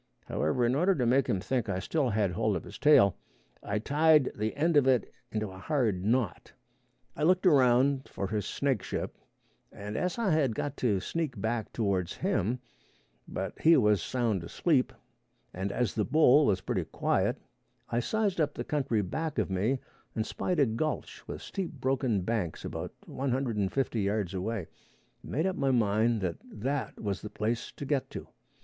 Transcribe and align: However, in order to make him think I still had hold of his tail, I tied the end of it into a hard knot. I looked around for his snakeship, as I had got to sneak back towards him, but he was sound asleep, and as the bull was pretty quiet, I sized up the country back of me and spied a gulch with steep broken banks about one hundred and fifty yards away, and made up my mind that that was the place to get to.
However, 0.25 0.65
in 0.65 0.73
order 0.73 0.95
to 0.95 1.05
make 1.05 1.27
him 1.27 1.39
think 1.39 1.69
I 1.69 1.77
still 1.77 2.09
had 2.09 2.31
hold 2.31 2.55
of 2.55 2.63
his 2.63 2.79
tail, 2.79 3.17
I 3.61 3.77
tied 3.77 4.31
the 4.33 4.55
end 4.55 4.75
of 4.75 4.87
it 4.87 5.13
into 5.31 5.51
a 5.51 5.59
hard 5.59 6.03
knot. 6.03 6.53
I 7.15 7.21
looked 7.21 7.45
around 7.45 8.09
for 8.09 8.25
his 8.27 8.47
snakeship, 8.47 9.15
as 9.71 10.17
I 10.17 10.31
had 10.31 10.55
got 10.55 10.75
to 10.77 10.99
sneak 10.99 11.39
back 11.39 11.71
towards 11.71 12.15
him, 12.15 12.57
but 13.27 13.59
he 13.61 13.77
was 13.77 14.01
sound 14.01 14.43
asleep, 14.43 14.91
and 15.53 15.71
as 15.71 15.93
the 15.93 16.03
bull 16.03 16.47
was 16.47 16.61
pretty 16.61 16.85
quiet, 16.85 17.37
I 17.89 17.99
sized 17.99 18.41
up 18.41 18.55
the 18.55 18.63
country 18.63 19.03
back 19.03 19.37
of 19.37 19.51
me 19.51 19.77
and 20.15 20.25
spied 20.25 20.59
a 20.59 20.65
gulch 20.65 21.27
with 21.27 21.43
steep 21.43 21.73
broken 21.73 22.21
banks 22.21 22.65
about 22.65 22.91
one 23.05 23.29
hundred 23.29 23.55
and 23.57 23.71
fifty 23.71 24.01
yards 24.01 24.33
away, 24.33 24.65
and 25.21 25.31
made 25.31 25.45
up 25.45 25.55
my 25.57 25.69
mind 25.69 26.21
that 26.21 26.37
that 26.43 26.99
was 26.99 27.21
the 27.21 27.29
place 27.29 27.71
to 27.73 27.85
get 27.85 28.09
to. 28.09 28.27